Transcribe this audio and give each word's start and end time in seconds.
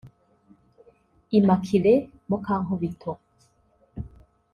Immaculée 1.31 2.09
Mukankubito 2.27 3.11